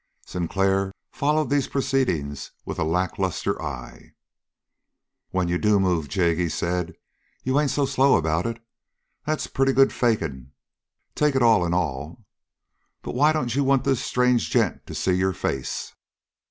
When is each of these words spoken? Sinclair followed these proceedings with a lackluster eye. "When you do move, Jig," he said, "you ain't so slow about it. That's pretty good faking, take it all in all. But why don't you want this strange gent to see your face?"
Sinclair 0.25 0.95
followed 1.11 1.51
these 1.51 1.67
proceedings 1.67 2.49
with 2.65 2.79
a 2.79 2.83
lackluster 2.83 3.61
eye. 3.61 4.13
"When 5.29 5.47
you 5.47 5.59
do 5.59 5.79
move, 5.79 6.07
Jig," 6.07 6.39
he 6.39 6.49
said, 6.49 6.93
"you 7.43 7.59
ain't 7.59 7.69
so 7.69 7.85
slow 7.85 8.17
about 8.17 8.47
it. 8.47 8.65
That's 9.27 9.45
pretty 9.45 9.73
good 9.73 9.93
faking, 9.93 10.53
take 11.13 11.35
it 11.35 11.43
all 11.43 11.63
in 11.67 11.75
all. 11.75 12.25
But 13.03 13.13
why 13.13 13.31
don't 13.31 13.53
you 13.53 13.63
want 13.63 13.83
this 13.83 14.03
strange 14.03 14.49
gent 14.49 14.87
to 14.87 14.95
see 14.95 15.13
your 15.13 15.33
face?" 15.33 15.93